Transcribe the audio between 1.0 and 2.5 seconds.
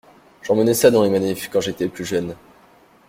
les manifs quand j’étais plus jeune.